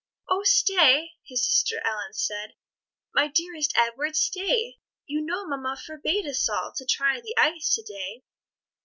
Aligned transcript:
"Oh, 0.27 0.41
stay," 0.43 1.11
his 1.27 1.45
sister 1.45 1.79
Ellen 1.85 2.13
said, 2.13 2.55
"My 3.13 3.27
dearest 3.27 3.71
Edward, 3.77 4.15
stay! 4.15 4.79
You 5.05 5.21
know 5.23 5.45
mamma 5.45 5.77
forbade 5.77 6.25
us 6.25 6.49
all 6.49 6.73
To 6.77 6.87
try 6.87 7.21
the 7.21 7.37
ice 7.37 7.75
to 7.75 7.83
day." 7.83 8.23